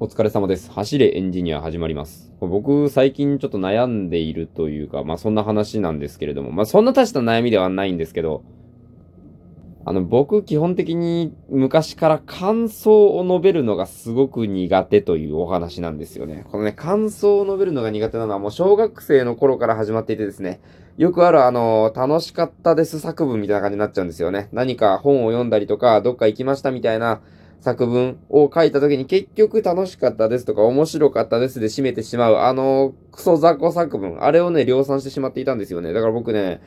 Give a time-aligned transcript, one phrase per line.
[0.00, 0.72] お疲れ様です。
[0.72, 2.32] 走れエンジニア始まります。
[2.40, 8.42] 僕、最近ちょっと悩んでいるというか、まあそんな話なんですけれども、まあそんな大した悩みではないんですけど、
[9.84, 16.44] あの、僕、基本的に昔から感想を述べるのがすごく苦手というお話なんですよね。
[16.50, 20.60] このね、感想を述べるのが苦手なのはもう小学生の頃から始まっていてですね、
[20.96, 24.48] よくあるあの、楽しかったです作文みたいな感じになっちゃうんですよね。
[24.50, 27.20] 何か本を読んだりとか、どっか行きましたみたいな
[27.64, 35.94] 作文を書いた時に結局楽しかったですとか面白かったですで締めてしまう、あの、クソ雑魚作文、あれをね、量産してしまっていたんですよね。
[35.94, 36.60] だから僕ね、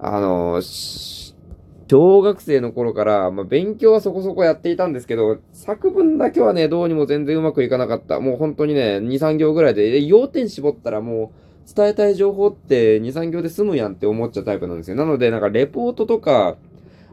[0.00, 8.18] あの、小学生の頃から、まあ、勉強はそこそこやっていたんですけど、作文だけはね、どうにも全然うまくいかなかった。
[8.18, 14.96] もう本当にね、2、3行ぐらいで、え要点絞ったらもう、伝えたい情報って2、3行で済むやんって思っちゃうタイプなんですよ。
[14.96, 16.56] なので、なんかレポートとか、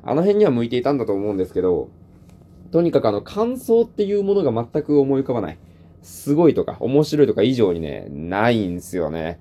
[0.02, 1.90] あの辺には向いていたんだと思うんですけど、
[2.72, 5.58] とにかくあの、感想っていうものが全く思い浮かばない。
[6.02, 9.40] すごいとか、面白いとか以上にね、ないんですよね。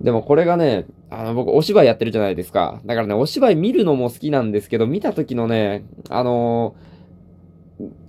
[0.00, 2.80] でもこれがね、あの、僕、お芝居やってるじゃないですか。
[2.84, 6.94] だからね、お芝居見るのも好きなんですけど、見た時のね、あのー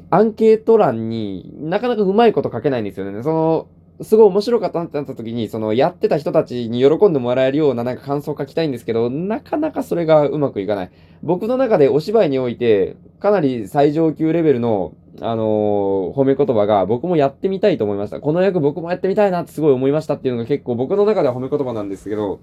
[0.10, 3.24] アンケート欄になかなかうまいこと書けないんですよね。
[3.24, 3.68] その、
[4.04, 10.92] すごい面白かったなってなった時に、その、やってた人たちに喜んでもらえるようななんか感想を書きたいんですけど、なかなかそれがうまくいかない。
[11.24, 18.20] 僕の中でお芝居において、かなり最上級レベルの、あのー褒め言葉が僕もやってみたいと思いました。
[18.20, 22.40] この役僕もやってみたいなってすごい思いましたっていうのが結構僕の中では褒め言葉なんですけど、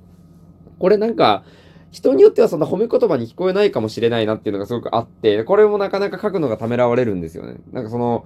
[0.79, 1.45] これなんか、
[1.91, 7.57] 人によってはそんな褒め言葉に聞こえないかもしれないなっていうのがすごくあって、これもなかなか書くのがためらわれるんですよね。
[7.71, 8.25] なんかその、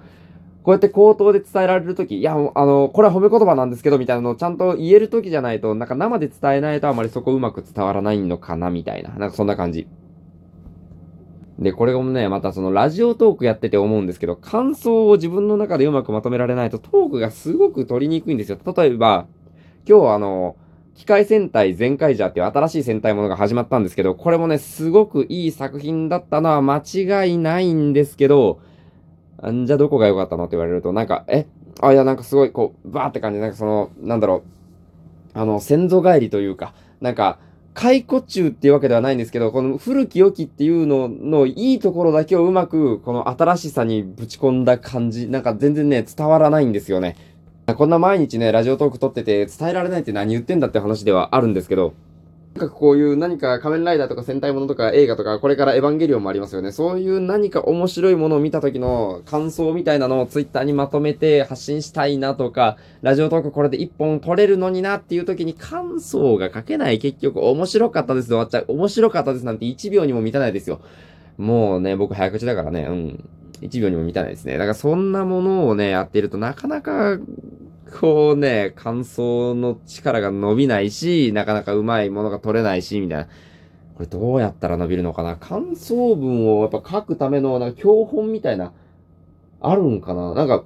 [0.63, 9.11] こうやって口頭で伝えられるとき、いや、あの、これは褒め言葉なんですけど、みたいなのをちゃんと言えるときじゃないと、なんか生で伝えないとあまりそこうまく伝わらないのかな、みたいな。
[9.11, 9.89] なんかそんな感じ。
[11.59, 18.59] で、これもね、またそのラジオトークやってて思うんですけど、感想を自分の中でうまくまとめられないとトークがすごく取りにくいんですよ。
[18.77, 19.27] 例えば、
[19.89, 20.57] 今日あの、
[20.95, 28.61] 機械戦隊全開ジャーっていう新しい戦隊ものが始まったんですけど、これもね、すごくいい作品だったのは間違いないんですけど、
[29.39, 31.47] あんじゃどこが良かったのって言われると、なんか、え？
[31.81, 34.45] あ、いや、なんかすごい、こう、バーって感じで、なんかその、なんだろ
[35.35, 36.73] う、あの、先祖返りというか、
[37.03, 37.39] なんか、
[37.77, 47.17] 解雇中っていうわけではないんですけど、この古き良きっていうののいいところだけをうまく、この新しさにぶち込んだ感じ、なんか全然ね、伝わらないんですよね。
[47.67, 51.93] こんな毎日ね、ラジオトーク撮ってて伝えられないって何言ってんだって話ではあるんですけど、
[52.57, 56.73] とにかこういう何か仮面ライダーとか戦隊ものとか映画とか、これからエヴァンゲリオンもありますよね。
[56.73, 66.99] そういう何か面白いものを見た時の感想みたいなのをツイッターにまとめて発信したいなとか、ラジオトークこれで一本撮れるのになっていう時に感想が書けない。
[66.99, 68.65] 結局面白かったです終わっちゃう。
[68.69, 70.81] 面白かったですなんて1秒にも満たないですよ。
[71.37, 73.29] もうね、僕早口だからね、うん。
[73.61, 74.55] 1秒にも満たないですね。
[74.55, 77.19] だからそんなものをね、やっているとなかなか、
[77.93, 83.25] こうね、感想の力が伸びないし、なかなかうまいものが取れないし、みたいな。
[83.95, 85.37] これどうやったら伸びるのかな？
[85.37, 88.73] 感想文をやっぱ書くための、なんか教本みたいな、
[89.61, 90.35] あるんかな？
[90.35, 90.65] なんか、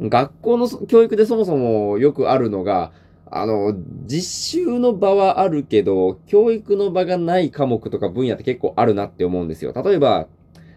[0.00, 2.92] 学校の教育でそもそもよくあるのが、
[3.30, 3.74] あの、
[4.06, 9.72] 実習の場はあるけど、教育の場がない科目とか分野って結構あるなって思うんですよ。
[9.74, 10.26] 例えば、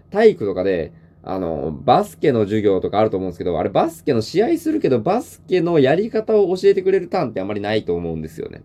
[0.10, 0.94] 体育とかで、
[1.32, 8.64] あの、バスケの授業とかあると思うんですけど、あれバスケの試合するけど、バスケのやり方を教えてくれるターンってあまりないと思うんですよね。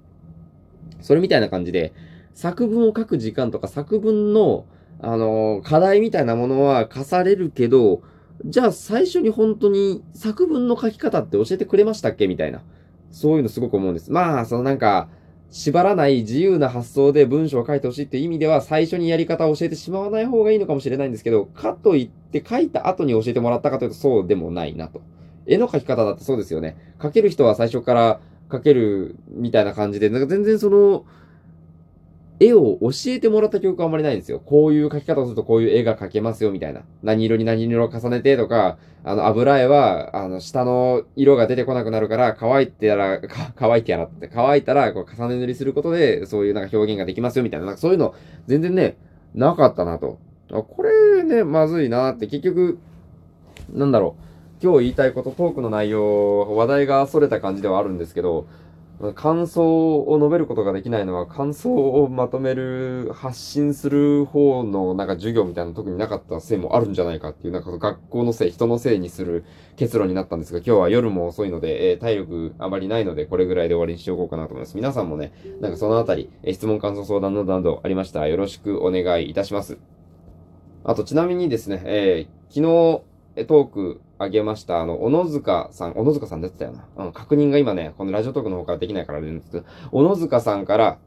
[1.01, 1.93] それみたいな感じで、
[2.33, 4.67] 作文を書く時間とか作文の、
[5.01, 8.03] あの、課題みたいなものは課されるけど、
[8.45, 12.27] じゃあ最初に本当に作文の書き方って教えてくれましたっけ？
[12.27, 12.63] みたいな。
[13.11, 14.11] そういうのすごく思うんです。
[14.11, 15.09] まあ、そのなんか、
[15.55, 25.01] 縛らない自由な発想で文章を書いてほしいっていう意味では、最初にやり方を教えてしまわない方がいいのかもしれないんですけど、かといって書いた後に教えてもらったかというとそうでもないなと。
[25.47, 26.77] 絵の描き方だってそうですよね。
[26.99, 31.05] 描ける人は最初から描けるみたいな感じで、なんか全然その、
[32.41, 34.41] 絵を教えてもらった記憶はあんまりないんですよ。
[34.41, 36.83] こういう描き方をするとこういう絵が描けますよみたいな。
[37.03, 43.21] 何色に何色を重ねてとか、あの油絵は、あの下の色が出てこなくなるから乾いてたら、
[43.55, 47.67] 乾いてやらって、乾いたらこう重ね塗りすることでそういうなんか表現ができますよみたいな。
[47.67, 48.15] なんかそういうの
[48.47, 48.97] 全然ね、
[49.35, 50.19] なかったなと。
[50.51, 52.79] これね、まずいなって結局、
[53.73, 54.25] なんだろう。
[54.63, 58.47] 今日言いたいこと、トークの内容、話題が逸れた感じではあるんですけど、
[59.13, 69.45] 感想を述べることができないのは、感想をまとめる、発信する方のなんか授業みたいなの特になかったせいもあるんじゃないかっていう、なんか学校のせい、人のせいにする
[69.77, 74.77] 結論になったんですが、今日は夜も遅いので、えー体力あまりないので、これぐらいで終わりにしておこうかなと思います。
[74.77, 79.79] 皆さんもね、なんかそのあたり、え質問、感想、相談などなどありましたらよろしくお願いいたします。
[80.85, 87.05] あと、ちなみにですね、えー昨日、トークあげました、あの、小野塚さん、小野塚さん出てたよな。
[87.05, 90.99] うん、確認が今ね、このラジオトークの方からできないからあれなんですけど、小野塚さんから、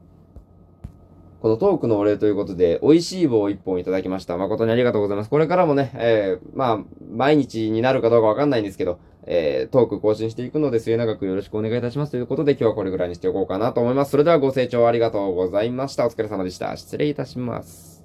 [1.42, 4.36] このトークのお礼ということで、美味しい棒一本いただきました。
[4.38, 5.30] 誠にありがとうございます。
[5.30, 6.80] これからもね、えー、まあ、
[7.12, 12.12] 毎日になるかどうかわかんないんですけど、えー、トーク更新していくので、末永くよろしくお願いいたします。
[12.12, 14.12] ということで、今日はこれぐらいにしておこうかなと思います。
[14.12, 16.08] それではご清聴ありがとうございました。
[16.08, 16.76] お疲れ様でした。
[16.76, 17.97] 失礼いたします。